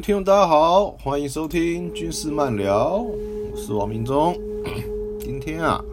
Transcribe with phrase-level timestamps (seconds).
[0.00, 4.34] 听众，大家好，欢迎收听军事漫聊，我是王明忠。
[5.20, 5.84] 今天啊，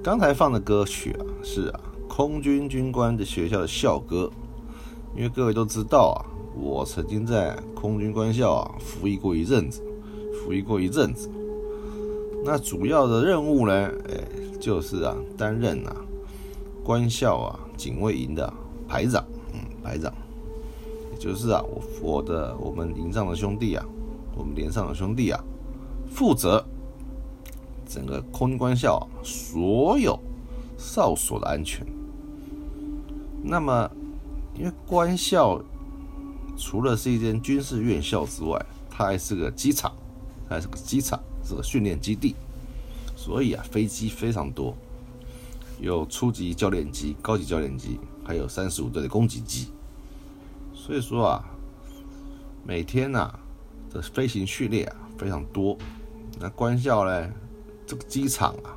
[0.00, 4.30] 刚才放的歌曲啊，是啊，空军军官的学校的校歌。
[5.16, 6.22] 因为各位都知道啊，
[6.56, 9.82] 我曾经在空军官校啊服役过一阵子，
[10.32, 11.28] 服役过一阵子。
[12.44, 14.20] 那主要的任务呢，哎，
[14.60, 15.96] 就是啊，担任啊
[16.84, 18.52] 官校啊警卫营的
[18.86, 20.14] 排长，嗯，排长。
[21.24, 23.82] 就是啊，我我的我们营上的兄弟啊，
[24.36, 25.42] 我们连上的兄弟啊，
[26.12, 26.62] 负责
[27.88, 30.20] 整个空军官校所有
[30.76, 31.82] 哨所的安全。
[33.42, 33.90] 那么，
[34.54, 35.58] 因为官校
[36.58, 39.90] 除了是一间军事院校之外，它还是个机场，
[40.46, 42.34] 还是个机场，是个训练基地，
[43.16, 44.74] 所以啊，飞机非常多，
[45.80, 49.68] 有初级教练机、高级教练机，还有三十五队的攻击机。
[50.84, 51.42] 所以说啊，
[52.62, 53.38] 每天呐
[53.90, 55.78] 的飞行序列啊非常多。
[56.38, 57.32] 那官校呢，
[57.86, 58.76] 这个机场啊，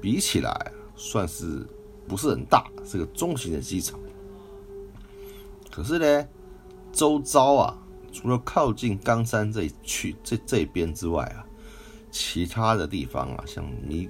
[0.00, 1.66] 比起来算是
[2.06, 3.98] 不是很大，是个中型的机场。
[5.68, 6.28] 可是呢，
[6.92, 7.76] 周遭啊，
[8.12, 11.42] 除了靠近冈山这区这这边之外啊，
[12.12, 14.08] 其他的地方啊，像弥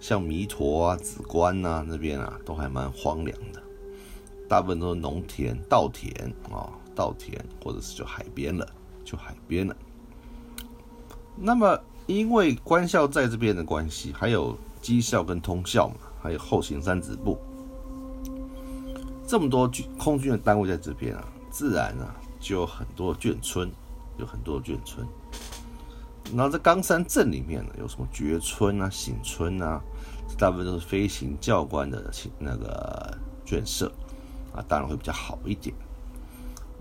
[0.00, 3.59] 像弥陀啊、紫关啊那边啊，都还蛮荒凉的。
[4.50, 6.12] 大部分都是农田、稻田
[6.52, 8.66] 啊，稻田或者是就海边了，
[9.04, 9.76] 就海边了。
[11.36, 17.38] 那么，因为官校在这边的关系，还有机校跟通校嘛，还有后勤三支部，
[19.24, 23.70] 这么多军空军的单位在这边啊，自然啊就有很多眷村，
[24.18, 25.06] 有很多眷村。
[26.34, 29.80] 然后在冈山镇里面呢，有什么觉村啊、醒村啊，
[30.36, 33.16] 大部分都是飞行教官的那个
[33.46, 33.92] 眷舍。
[34.68, 35.74] 当然会比较好一点。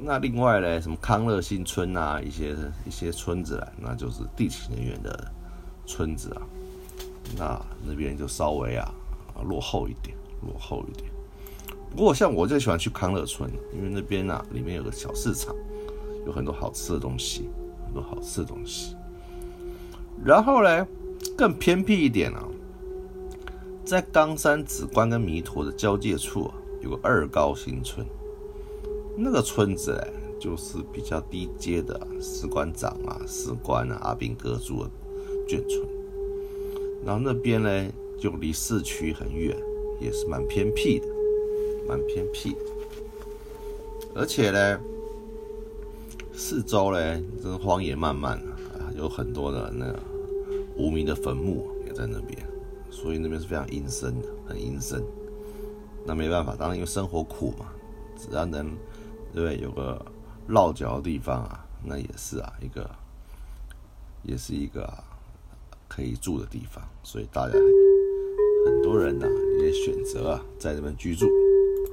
[0.01, 5.31] 那另外呢，什么康乐新村啊，一些一些村子啊，那就是地勤人员的
[5.85, 6.41] 村子啊。
[7.37, 8.89] 那那边就稍微啊
[9.43, 11.11] 落后一点，落后一点。
[11.91, 15.53] 不过像我最喜欢去康乐村，因为那边啊里面有个小市场，
[16.25, 17.49] 有很多好吃的东西，
[17.85, 18.95] 很多好吃的东西。
[20.23, 20.87] 然后呢，
[21.37, 22.47] 更偏僻一点啊，
[23.83, 26.53] 在冈山紫关跟弥陀的交界处啊。
[26.81, 28.05] 有个二高新村，
[29.15, 34.89] 那个村子哎，就是比较低阶的士官长啊、士官啊、阿兵哥住的
[35.47, 35.85] 眷村。
[37.05, 39.55] 然后那边呢，就离市区很远，
[39.99, 41.07] 也是蛮偏僻的，
[41.87, 42.55] 蛮偏僻。
[44.15, 44.79] 而且呢，
[46.33, 49.99] 四周呢，真荒野漫漫啊，有很多的那个
[50.75, 52.37] 无名的坟墓也在那边，
[52.89, 55.03] 所以那边是非常阴森的，很阴森。
[56.09, 57.67] 那没办法，当然因为生活苦嘛，
[58.17, 58.75] 只要能，
[59.31, 59.59] 对？
[59.59, 60.03] 有个
[60.47, 62.89] 落脚的地方啊，那也是啊，一个，
[64.23, 64.91] 也是一个
[65.87, 66.83] 可以住的地方。
[67.03, 67.53] 所以大家
[68.65, 69.27] 很多人呢
[69.61, 71.27] 也选择啊在这边居住，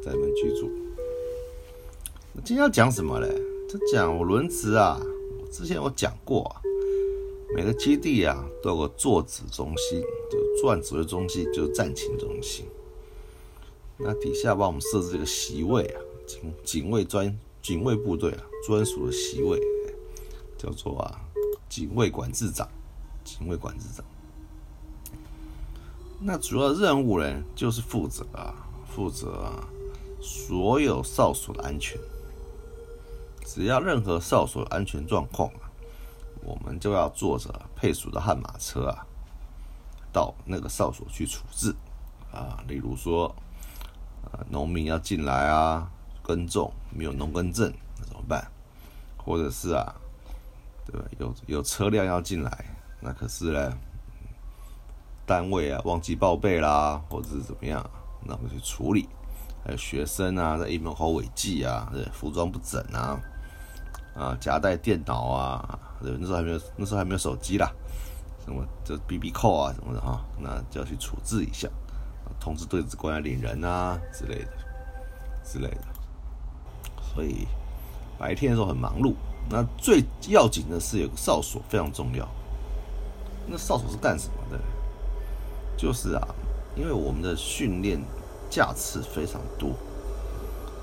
[0.02, 0.70] 在这边居住。
[2.42, 3.28] 今天要讲什么嘞？
[3.68, 4.98] 就讲我轮值啊，
[5.52, 6.62] 之前我讲过啊，
[7.54, 12.64] 每个基地啊都有个坐子中心，就作战指挥中心，就是战情中心。
[13.98, 19.58] 那底下帮我们设置这个席位啊，警警卫专警卫部队啊专属的席位，
[20.58, 21.18] 叫做啊
[21.66, 22.68] 警卫管制长，
[23.24, 24.04] 警卫管制长。
[26.20, 29.66] 那主要任务呢，就是负责啊负责啊
[30.20, 31.98] 所有哨所的安全。
[33.46, 35.72] 只要任何哨所安全状况啊，
[36.44, 39.06] 我们就要坐着配属的悍马车啊，
[40.12, 41.74] 到那个哨所去处置
[42.30, 43.34] 啊，例如说。
[44.48, 45.90] 农民要进来啊，
[46.22, 48.46] 耕种没有农耕证，那怎么办？
[49.16, 49.94] 或者是啊，
[50.84, 51.06] 对吧？
[51.18, 52.64] 有有车辆要进来，
[53.00, 53.72] 那可是呢，
[55.26, 57.84] 单位啊忘记报备啦，或者是怎么样，
[58.24, 59.08] 那我们去处理。
[59.64, 63.20] 还有学生啊，在一门口违纪啊，对，服装不整啊，
[64.14, 67.68] 啊，夹带电脑啊，对，那时候还没有，那时候还没有手机啦，
[68.44, 71.68] 什么这 B B 扣啊什么的哈，那就要去处置一下。
[72.40, 74.50] 通知对子官来领人啊之类的，
[75.44, 75.82] 之类的。
[77.14, 77.46] 所以
[78.18, 79.14] 白天的时候很忙碌。
[79.48, 82.28] 那最要紧的是有个哨所非常重要。
[83.46, 84.58] 那哨所是干什么的？
[85.76, 86.26] 就是啊，
[86.74, 88.02] 因为我们的训练
[88.50, 89.70] 架次非常多，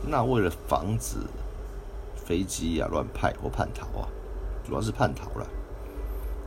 [0.07, 1.17] 那为了防止
[2.15, 4.07] 飞机啊乱派或叛逃啊，
[4.65, 5.47] 主要是叛逃了。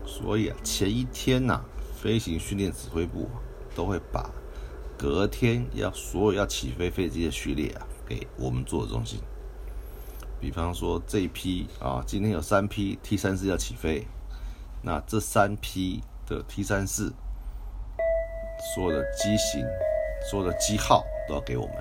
[0.06, 1.60] 所以啊，前一天呐，
[2.00, 3.28] 飞行训练指挥部
[3.74, 4.30] 都会把
[4.98, 9.20] 隔天要所有要起飞飞机的序列啊，给我们做的中心。
[10.40, 14.06] 比方说这一批啊，今天有三批 T 三四要起飞，
[14.82, 17.12] 那这三批的 T 三四
[18.74, 19.64] 所有的机型、
[20.30, 21.74] 所有的机号都要给我们，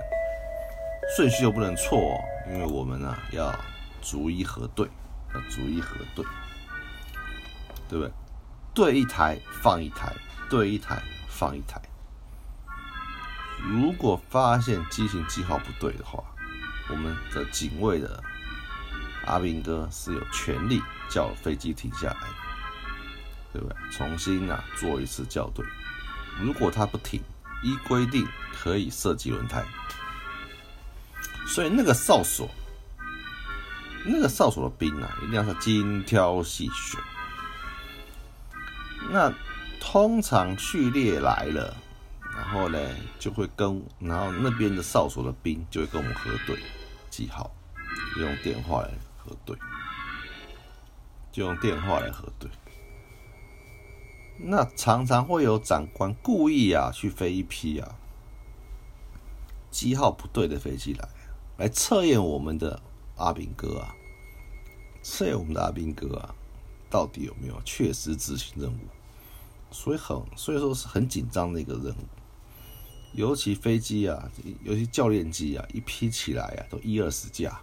[1.16, 2.20] 顺序又不能错，哦，
[2.52, 3.54] 因为我们呢要
[4.02, 4.88] 逐一核对，
[5.34, 6.26] 要逐一核对，
[7.90, 8.12] 对不对？
[8.74, 10.14] 对一台放一台，
[10.50, 11.82] 对一台放一台。
[13.63, 16.24] 如果发现机型机号不对的话，
[16.90, 18.24] 我们的警卫的
[19.25, 22.28] 阿兵哥是有权利叫飞机停下来，
[23.52, 23.75] 对不对？
[23.92, 25.66] 重新啊做一次校对。
[26.40, 27.19] 如果他不停，
[27.63, 29.66] 依规定可以设计轮胎。
[31.48, 32.50] 所以那个哨所，
[34.06, 37.02] 那个哨所的兵啊，一定要是精挑细选。
[39.10, 39.34] 那
[39.80, 41.75] 通常序列来了。
[42.56, 42.80] 然后呢，
[43.19, 46.57] 就会跟然后那边的哨所的兵就会跟我们核对
[47.10, 47.54] 记号，
[48.18, 49.57] 用电话来核对，
[51.34, 52.50] 就用电话来核对。
[54.38, 57.96] 那常常会有长官故意啊去飞一批啊
[59.69, 61.10] 机号不对的飞机来，
[61.57, 62.81] 来测验我们的
[63.18, 63.94] 阿兵哥啊，
[65.04, 66.34] 测验我们的阿兵哥啊，
[66.90, 68.78] 到底有没有确实执行任务？
[69.72, 72.07] 所以很所以说是很紧张的一个任务。
[73.16, 74.30] 尤其飞机啊，
[74.64, 77.60] 尤其教练机啊，一批起来啊，都一二十架，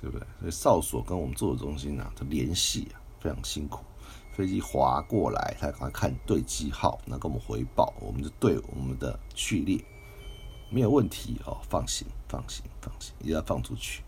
[0.00, 0.26] 对不对？
[0.38, 3.84] 所以哨所跟我们作中心啊的联系啊，非常辛苦。
[4.32, 9.84] 飞机划过来，他赶快看对机号，那跟我们回报，我们就对我们的序列
[10.70, 14.04] 没有问题哦，放心，放心，放心，一定要放出去。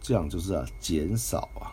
[0.00, 1.68] 这样就是啊，减少啊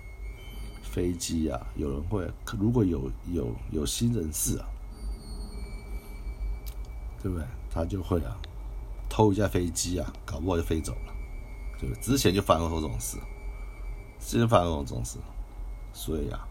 [0.83, 2.29] 飞机啊，有人会
[2.59, 4.67] 如果有有有新人士啊，
[7.23, 7.47] 对不对？
[7.73, 8.35] 他就会啊，
[9.09, 11.13] 偷一架飞机啊，搞不好就飞走了，
[11.79, 12.01] 对不对？
[12.01, 13.17] 之前就发生过这种事，
[14.19, 15.17] 之前发生过这种事，
[15.93, 16.45] 所以啊，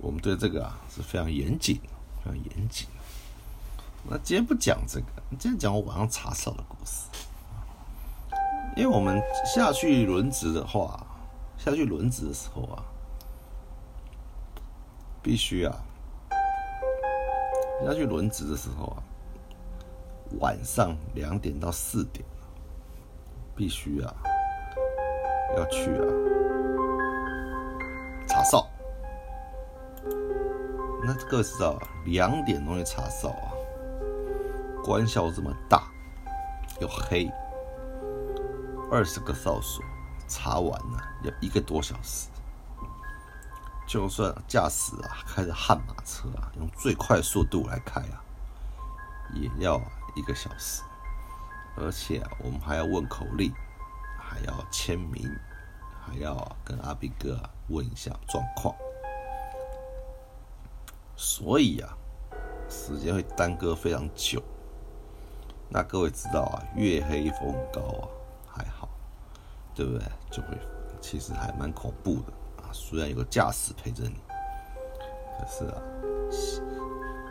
[0.00, 1.78] 我们对这个啊是非常严谨，
[2.24, 2.88] 非常严谨。
[4.08, 5.06] 那今天不讲这个，
[5.38, 7.06] 今天讲我晚上查哨的故事。
[8.74, 11.06] 因为我们下去轮值的话，
[11.58, 12.82] 下去轮值的时候啊，
[15.22, 15.76] 必须啊，
[17.84, 19.02] 下去轮值的时候啊。
[20.40, 22.24] 晚上两点到四点，
[23.54, 24.14] 必须啊，
[25.56, 26.04] 要去啊
[28.26, 28.66] 查哨。
[31.04, 33.52] 那各位知道啊，两点钟去查哨啊，
[34.84, 35.84] 官校这么大
[36.80, 37.30] 又黑，
[38.90, 39.84] 二十个哨所
[40.28, 42.28] 查完了要一个多小时。
[43.86, 48.22] 就算驾驶啊开着悍马车啊，用最快速度来开啊，
[49.34, 49.80] 也要。
[50.14, 50.82] 一个小时，
[51.76, 53.52] 而且，我们还要问口令，
[54.18, 55.28] 还要签名，
[56.04, 58.74] 还要跟阿斌哥问一下状况，
[61.16, 61.96] 所以啊，
[62.68, 64.42] 时间会耽搁非常久。
[65.68, 68.04] 那各位知道啊，月黑风高啊，
[68.46, 68.88] 还好，
[69.74, 70.06] 对不对？
[70.30, 70.58] 就会
[71.00, 72.68] 其实还蛮恐怖的啊。
[72.72, 74.16] 虽然有个驾驶陪着你，
[75.38, 75.80] 可是啊，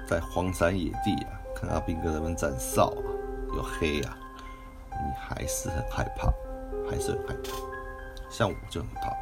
[0.07, 1.40] 在荒山野地啊。
[1.61, 3.05] 看阿兵哥那边站哨啊，
[3.55, 4.17] 又黑啊，
[4.89, 6.33] 你还是很害怕，
[6.89, 7.51] 还是很害怕。
[8.31, 9.15] 像我就很怕，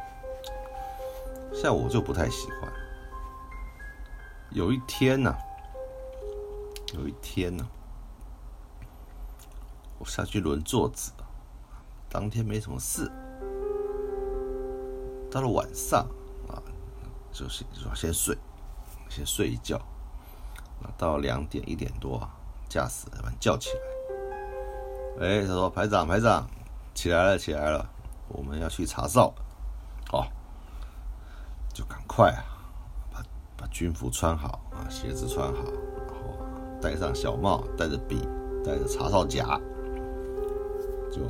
[1.52, 2.72] 像我就不太喜欢。
[4.50, 5.36] 有一天呢，
[6.94, 7.68] 有一天呢，
[9.98, 11.12] 我下去轮座子，
[12.08, 13.10] 当天没什么事。
[15.30, 16.08] 到了晚上
[16.48, 16.56] 啊，
[17.30, 18.36] 就是说先睡，
[19.10, 19.80] 先睡一觉。
[20.96, 22.20] 到两点一点多，
[22.68, 25.26] 驾驶把你叫起来。
[25.26, 26.46] 哎，他说：“排长，排长，
[26.94, 27.86] 起来了，起来了，
[28.28, 29.32] 我们要去查哨。”
[30.10, 30.26] 好，
[31.74, 32.42] 就赶快啊，
[33.12, 33.22] 把
[33.56, 36.38] 把军服穿好啊，鞋子穿好，然后
[36.80, 38.26] 戴上小帽，带着笔，
[38.64, 39.60] 带着查哨夹，
[41.12, 41.20] 就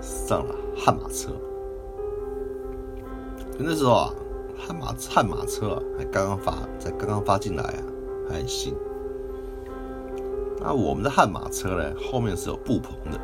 [0.00, 1.32] 上了悍马车。
[3.58, 4.10] 那时候啊，
[4.58, 7.82] 悍马悍马车还刚刚发，才刚刚发进来啊，
[8.28, 8.74] 还很新。
[10.64, 11.92] 那我们的悍马车呢？
[12.10, 13.18] 后面是有布棚的，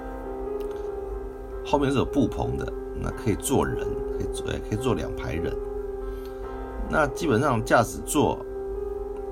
[1.64, 3.86] 后面是有布棚的，那可以坐人，
[4.18, 5.54] 可以坐，可以坐两排人。
[6.90, 8.38] 那基本上驾驶座，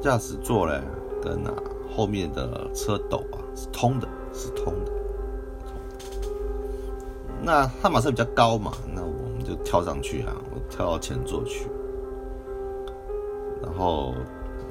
[0.01, 0.81] 驾驶座呢，
[1.21, 1.53] 跟啊
[1.97, 4.93] 后面的车斗啊是通的，是通的。
[7.43, 11.67] 那悍马车比较高嘛，那我们就跳上去啊，我跳到前座去，
[13.63, 14.15] 然后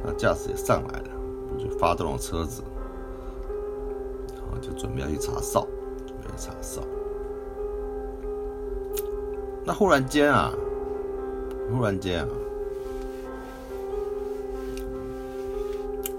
[0.04, 1.10] 那驾驶也上来了，
[1.54, 2.63] 我就发动了车子。
[4.65, 5.67] 就准备要去查哨，
[6.07, 6.81] 准备查哨。
[9.63, 10.51] 那忽然间啊，
[11.72, 12.29] 忽然间啊，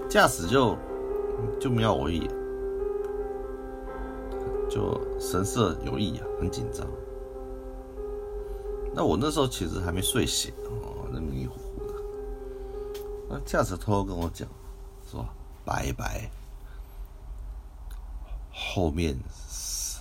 [0.07, 0.77] 驾驶就
[1.59, 2.29] 就瞄我一眼，
[4.69, 6.87] 就神色有异啊，很紧张。
[8.93, 11.93] 那我那时候其实还没睡醒哦，那迷迷糊糊的。
[13.29, 14.47] 那驾驶偷偷跟我讲，
[15.11, 15.25] 说
[15.65, 16.31] 拜拜，
[18.77, 19.17] 后面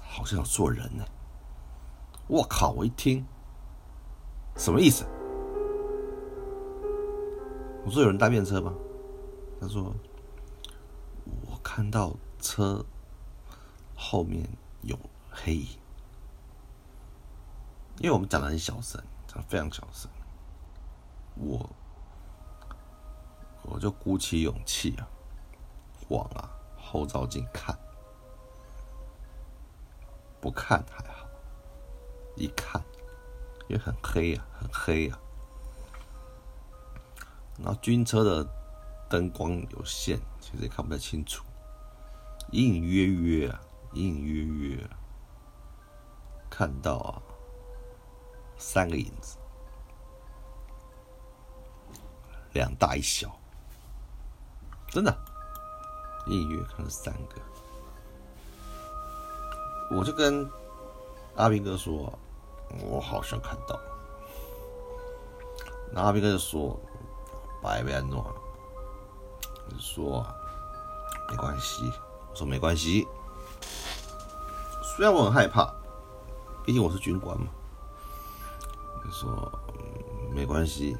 [0.02, 1.04] 好像有坐人呢。
[2.28, 2.72] 我靠！
[2.72, 3.24] 我一听。
[4.54, 5.06] 什么意思？
[7.86, 8.74] 我说有人搭便车吗？
[9.58, 9.94] 他说
[11.24, 12.84] 我看到车
[13.94, 14.46] 后面
[14.82, 14.94] 有
[15.30, 15.68] 黑影，
[18.00, 20.10] 因为我们讲的很小声，讲非常小声。
[21.36, 21.66] 我
[23.62, 25.08] 我就鼓起勇气啊，
[26.08, 27.74] 往啊后照镜看，
[30.46, 31.26] 不看还好，
[32.36, 32.80] 一看。
[33.66, 35.18] 也很黑呀，很黑呀。
[37.58, 38.48] 然后军车的
[39.10, 41.44] 灯光有限，其实也看不太清楚，
[42.52, 43.60] 隐隐约约啊，
[43.94, 44.90] 隐隐约约
[46.48, 47.20] 看到啊
[48.56, 49.36] 三个影子，
[52.52, 53.36] 两大一小，
[54.86, 55.12] 真的
[56.28, 57.34] 隐隐约看到三个。
[59.90, 60.48] 我就跟
[61.36, 62.12] 阿斌哥说。
[62.84, 63.78] 我好像看到，
[65.92, 66.76] 那阿斌哥就说
[67.62, 68.26] ：“白白安诺，
[69.68, 70.26] 你说
[71.30, 71.84] 没关系。”
[72.28, 73.06] 我说：“没关系。”
[74.82, 75.72] 虽然我很害怕，
[76.64, 77.46] 毕竟我是军官嘛。
[79.04, 79.50] 你说
[80.34, 80.96] 没关系，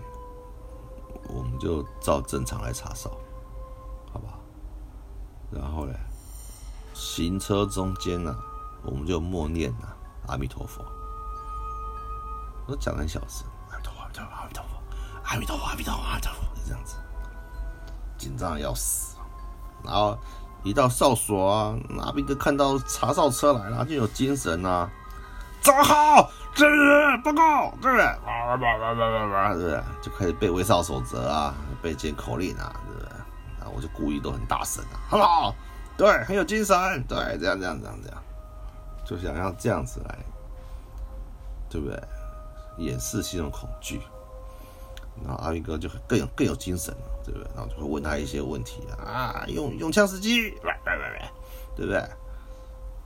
[1.28, 3.11] 我们就照正常来查哨，
[4.12, 4.38] 好吧？
[5.50, 5.93] 然后呢，
[6.95, 8.38] 行车中间呢，
[8.87, 9.88] 我们就默念呐，
[10.28, 10.85] 阿弥陀佛。
[12.66, 14.83] 我讲很小声，阿弥陀佛，阿弥陀佛，
[15.25, 16.97] 阿弥陀佛，阿弥陀佛，阿弥陀佛，就这样子，
[18.16, 19.16] 紧张的要死。
[19.85, 20.19] 然后
[20.62, 24.90] 一到哨所啊，阿兵哥看到查哨车来了，就有精神啊，
[25.61, 28.05] 走好，这是报告，对不对？
[28.25, 29.83] 叭叭叭叭叭叭，对不对？
[30.02, 33.09] 就开始背卫哨守则啊，背监口令啊，对不对？
[33.61, 35.55] 啊，我就故意都很大声啊，很好，
[35.97, 38.23] 对，很有精神，对，这样这样这样这样，
[39.07, 40.19] 就想要这样子来，
[41.71, 41.99] 对不对？
[42.79, 44.03] 掩饰心中恐惧，
[45.25, 47.49] 然后阿云哥就会更有更有精神了，对不对？
[47.55, 50.51] 然后就会问他一些问题啊，用用枪时机，
[51.75, 52.07] 对不对？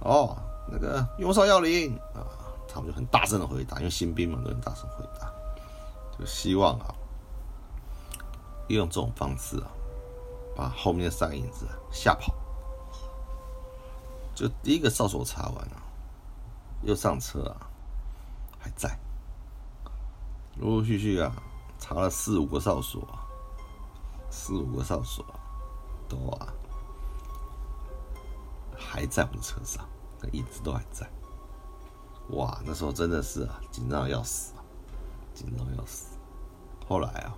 [0.01, 0.37] 哦，
[0.69, 2.27] 那个用哨要领啊，
[2.67, 5.31] 他们就很大声的回答，因为新兵嘛，都很大声回答，
[6.19, 6.95] 就希望啊，
[8.67, 9.71] 利用这种方式啊，
[10.57, 12.35] 把后面的三个影子吓跑。
[14.35, 15.83] 就第一个哨所查完了，
[16.83, 17.71] 又上车啊，
[18.59, 18.99] 还在。
[20.57, 21.33] 陆陆续续啊，
[21.79, 23.07] 查了四五个哨所，
[24.31, 25.25] 四五个哨所
[26.09, 26.53] 都啊
[28.77, 29.89] 还在我们车上，
[30.33, 31.09] 一直都还在。
[32.31, 34.53] 哇，那时候真的是啊，紧张要死，
[35.35, 36.17] 紧张要死。
[36.87, 37.35] 后来啊，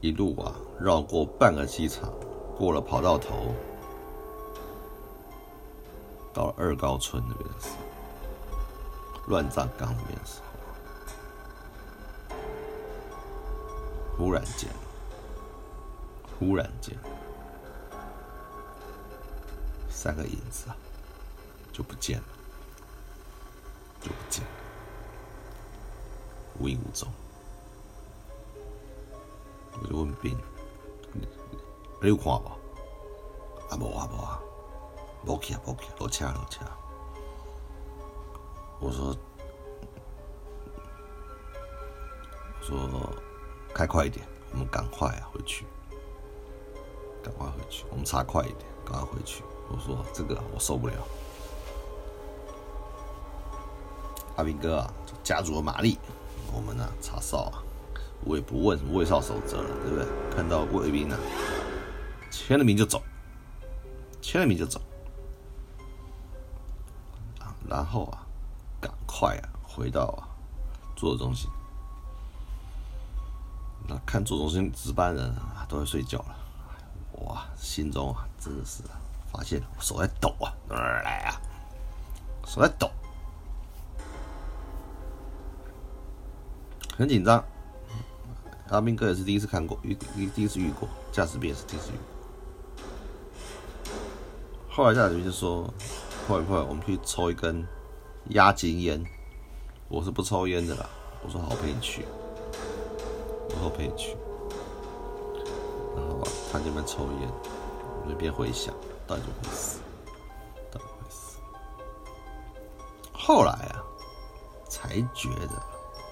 [0.00, 2.12] 一路啊绕过半个机场，
[2.56, 3.54] 过了跑道头，
[6.36, 7.76] 到了二高村那边的时候。
[9.28, 10.40] 乱葬岗那边的时
[12.28, 12.36] 候，
[14.16, 14.70] 忽然间，
[16.38, 16.94] 忽然间，
[19.88, 20.76] 三个影子啊，
[21.72, 22.24] 就不见了，
[24.00, 24.50] 就不见了，
[26.60, 27.08] 无影无踪。
[29.72, 30.38] 我就问兵
[32.00, 32.48] ：“你有看不？”
[33.70, 34.40] 啊无啊无啊，
[35.26, 36.64] 无去啊无去，落车落车。
[38.78, 39.16] 我说
[42.70, 43.12] ：“我说
[43.74, 45.66] 开快一点，我们赶快回去，
[47.22, 50.94] 赶快回去，我们查快一点，赶快回去。”我说：“这个我受不了。”
[54.36, 55.98] 阿兵哥啊，就加足马力，
[56.52, 57.64] 我们呢查哨啊，
[58.24, 60.06] 我也不问什么卫哨守则了，对不对？
[60.30, 61.18] 看到卫兵啊，
[62.30, 63.02] 签了名就走，
[64.20, 64.78] 签了名就走，
[67.68, 68.22] 然后啊。
[68.78, 69.48] 赶快啊！
[69.62, 70.28] 回到啊，
[70.94, 71.48] 作中心。
[73.88, 76.36] 那看作中心值班人啊，都在睡觉了。
[77.24, 78.82] 哇，心中啊，真的是
[79.32, 81.40] 发现手在抖啊，哪儿来啊，
[82.46, 82.90] 手在抖，
[86.96, 87.42] 很紧张。
[88.68, 93.94] 阿斌哥也是第一次看过，遇第一次遇过驾驶兵也是第一次遇过。
[94.70, 95.72] 后来驾驶员就说
[96.26, 97.66] ：“快快，我们去抽一根。”
[98.30, 99.04] 压金烟，
[99.88, 100.84] 我是不抽烟的啦。
[101.22, 102.04] 我说好，陪你去。
[103.48, 104.16] 我说陪你去。
[105.94, 107.30] 然后，他那边抽烟，
[108.04, 108.74] 那边回想，
[109.06, 109.78] 到底怎么回事？
[110.72, 111.38] 到底回事？
[113.12, 113.84] 后来啊，
[114.68, 115.62] 才觉得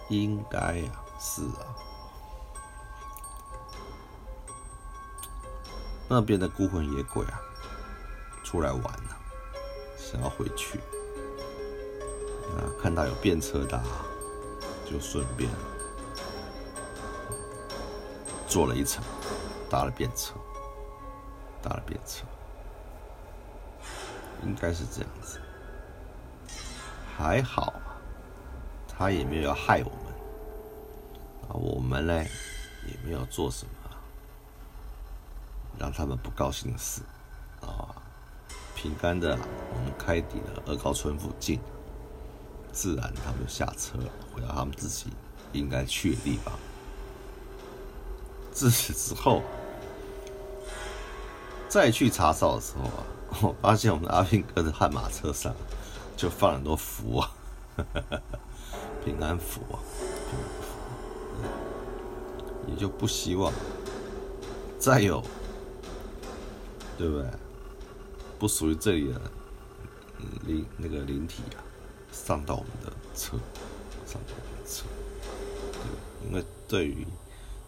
[0.09, 1.75] 应该啊，是啊。
[6.09, 7.41] 那边的孤魂野鬼啊，
[8.45, 9.14] 出来玩了，
[10.05, 10.79] 想要回去。
[12.55, 13.83] 啊，看到有便车搭，
[14.85, 15.51] 就顺便
[18.47, 19.03] 坐了一程，
[19.71, 20.35] 搭了便车，
[21.63, 22.25] 搭了便车，
[24.45, 25.41] 应该是这样子。
[27.17, 27.73] 还好，
[28.87, 32.23] 他也没有要害我们，啊，我们呢
[32.87, 33.73] 也没有做什么。
[35.77, 37.03] 让他们不高兴的事，
[37.61, 37.91] 啊，
[38.85, 41.59] 平安的我们开抵了二高村附近，
[42.71, 45.07] 自然他们就下车了，回到他们自己
[45.55, 46.53] 应该去的地方。
[48.53, 49.41] 自此之后，
[51.67, 53.07] 再去查哨的时候啊，
[53.41, 55.55] 我发现我们阿平哥的悍马车上
[56.15, 57.31] 就放很多符啊，
[59.03, 59.81] 平安符啊，
[60.29, 61.51] 平安符，
[62.69, 63.51] 也就不希望
[64.79, 65.25] 再有。
[66.97, 67.27] 对不对？
[68.39, 69.21] 不属于这里的
[70.47, 71.63] 灵那个灵体啊，
[72.13, 73.37] 上到我们的车，
[74.07, 74.85] 上到我们的车。
[76.27, 77.07] 因为对于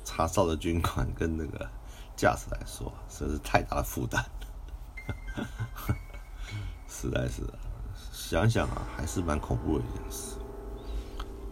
[0.05, 1.69] 查哨的军官跟那个
[2.17, 4.25] 驾驶来说，实在是太大的负担。
[6.89, 7.43] 实在是，
[8.13, 10.37] 想想啊，还是蛮恐怖的一件事。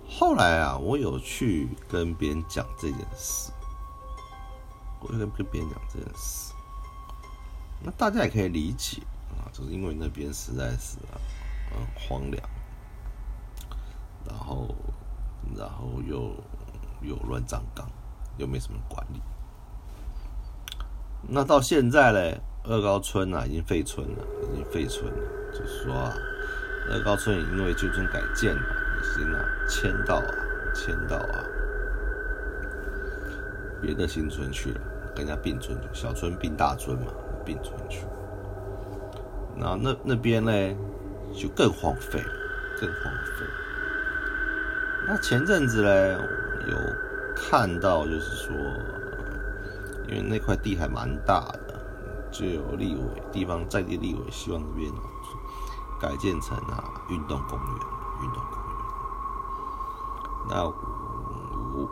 [0.08, 3.52] 后来啊，我有去跟别人讲这件事，
[5.00, 6.53] 我有跟别人讲这件事。
[7.84, 11.20] 那大家也可以理解啊，就是因为那边实在是啊，
[11.76, 12.42] 嗯，荒凉，
[14.26, 14.74] 然后，
[15.54, 16.34] 然后又
[17.02, 17.86] 又乱葬岗，
[18.38, 19.20] 又没什么管理。
[21.28, 25.52] 那到现在嘞，二高村啊已经废村了，已经废村了。
[25.52, 26.14] 就是说啊，
[26.90, 28.62] 二高村因为旧村改建嘛，
[29.02, 30.34] 已经啊迁到啊
[30.74, 31.44] 迁到啊
[33.82, 34.80] 别的新村去了，
[35.14, 37.12] 跟人家并村，小村并大村嘛。
[37.44, 38.06] 并存去，
[39.56, 40.52] 那那那边呢，
[41.34, 42.32] 就更荒废了，
[42.80, 43.46] 更荒废。
[45.06, 46.18] 那前阵子呢，
[46.68, 46.76] 有
[47.36, 48.56] 看到就是说，
[50.08, 54.90] 因为那块地还蛮大的，就有立委地方在地立委希望那边
[56.00, 57.68] 改建成啊运动公园，
[58.22, 58.74] 运动公园。
[60.48, 61.88] 那我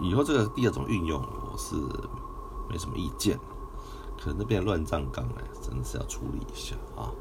[0.00, 1.74] 以后这个地要怎么运用，我是
[2.68, 3.38] 没什么意见。
[4.18, 7.12] 可那边乱葬岗哎，真的是要处理一下啊！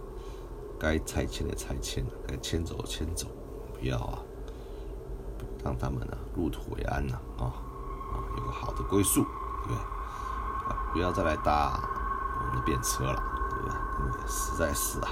[0.79, 3.27] 该拆迁的拆迁，该迁走的迁走，
[3.73, 4.19] 不要啊，
[5.63, 7.43] 让他们啊入土为安呐啊
[8.11, 9.77] 啊，有个好的归宿，对不对？
[9.77, 11.79] 啊，不要再来搭
[12.39, 13.67] 我们的便车了，对不
[14.17, 14.27] 对？
[14.27, 15.09] 实在是啊，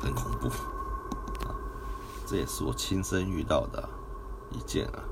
[0.00, 0.48] 很恐怖
[1.46, 1.54] 啊！
[2.26, 3.88] 这也是我亲身遇到的
[4.50, 5.02] 一件啊，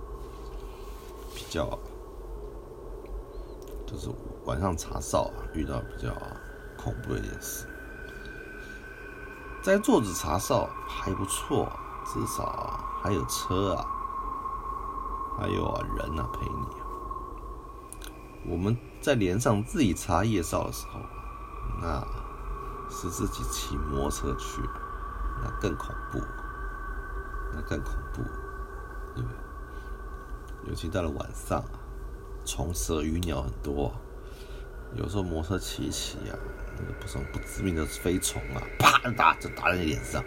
[1.35, 1.79] 比较。
[3.87, 4.14] 就是我
[4.50, 6.12] 晚上查哨啊，遇到比较
[6.76, 7.64] 恐怖的一件事。
[9.62, 11.70] 在坐着查哨还不错，
[12.04, 13.86] 至少还有车啊，
[15.38, 16.66] 还有啊人啊陪你。
[18.50, 20.98] 我们在连上自己查夜哨的时候，
[21.80, 22.04] 那
[22.90, 24.60] 是自己骑摩托车去，
[25.44, 26.18] 那更恐怖，
[27.54, 28.24] 那更恐怖，
[29.14, 30.68] 对不对？
[30.70, 31.78] 尤其到了晚上啊。
[32.42, 33.92] 虫蛇鱼鸟很多，
[34.96, 36.37] 有时候摩托车骑一骑啊，
[36.79, 40.22] 那个不什么不致命的飞虫啊，啪打就打在你脸上，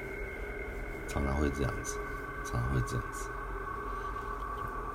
[1.08, 2.00] 常常会这样子，
[2.46, 3.30] 常常会这样子。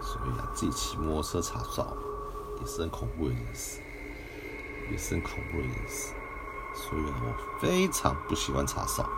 [0.01, 1.97] 所以啊，自己骑摩托车查哨
[2.61, 3.81] 也是很恐怖的一件事，
[4.91, 6.15] 也是很恐怖的一件事。
[6.75, 9.09] 所以啊，我非常不喜欢查哨，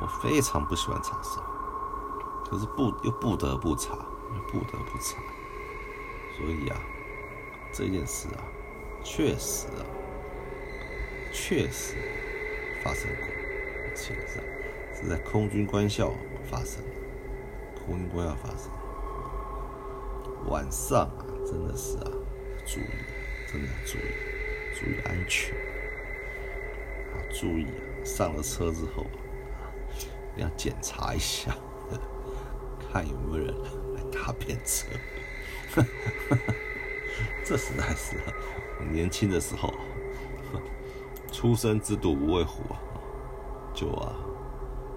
[0.00, 1.42] 我非常不喜欢查哨，
[2.48, 5.20] 可是不又不得不查，又不得不查。
[6.36, 6.80] 所以啊，
[7.70, 8.40] 这件事啊，
[9.04, 9.84] 确实啊，
[11.32, 11.96] 确实
[12.82, 13.26] 发生过，
[13.84, 14.14] 而且
[14.94, 16.14] 是在空军官校
[16.48, 16.82] 发生，
[17.74, 18.70] 空军官校发生。
[20.48, 22.10] 晚上啊，真的是啊，
[22.64, 22.84] 注意，
[23.50, 24.12] 真的要注意，
[24.74, 25.54] 注意安全，
[27.30, 29.04] 注意啊，上了车之后
[29.60, 29.70] 啊，
[30.36, 31.56] 要检查一下，
[32.92, 33.54] 看有没有人
[33.94, 34.86] 来搭便车。
[37.44, 38.16] 这实在是
[38.90, 39.72] 年轻的时候，
[41.32, 42.78] 出生之犊不畏虎啊，
[43.74, 44.14] 就啊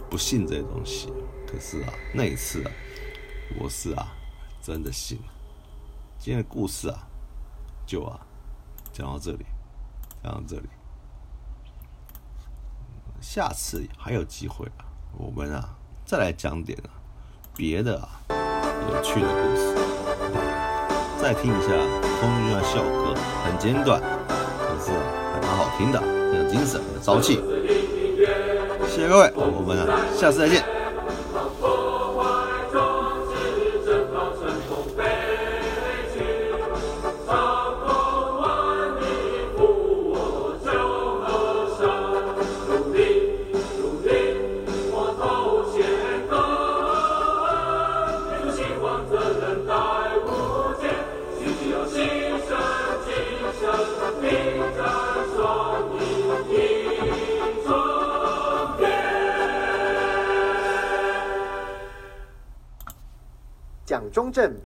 [0.10, 1.12] 不信这些东西。
[1.48, 2.72] 可可是啊，那一次啊，
[3.58, 4.14] 我是啊，
[4.62, 5.24] 真的信了。
[6.20, 7.08] 今天的故事啊，
[7.86, 8.20] 就啊，
[8.92, 9.46] 讲到这里，
[10.22, 10.68] 讲到这里。
[13.22, 14.84] 下次还有机会啊，
[15.18, 16.92] 我们啊，再来讲点啊，
[17.56, 18.20] 别的啊，
[18.90, 19.74] 有趣的故事。
[21.22, 21.70] 再听一下
[22.20, 24.92] 空军的校歌，很简短，可是
[25.34, 27.42] 还蛮好听的，很有精神，很有朝气。
[28.88, 29.78] 谢谢各位，我们，
[30.18, 30.75] 下次再见。
[64.26, 64.54] 성잼